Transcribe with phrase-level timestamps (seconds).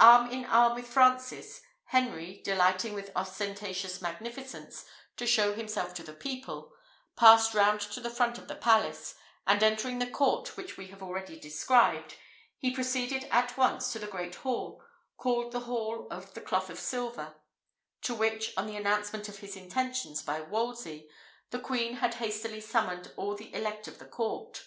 [0.00, 4.84] Arm in arm with Francis, Henry, delighting with ostentatious magnificence
[5.16, 6.72] to show himself to the people,
[7.14, 9.14] passed round to the front of the palace;
[9.46, 12.16] and entering the court which we have already described,
[12.58, 14.82] he proceeded at once to the great hall,
[15.16, 17.36] called the Hall of the Cloth of Silver,
[18.02, 21.08] to which, on the announcement of his intentions by Wolsey,
[21.50, 24.64] the queen had hastily summoned all the elect of the court.